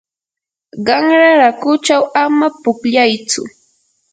[0.85, 3.41] qanra yakuchaw ama pukllaytsu.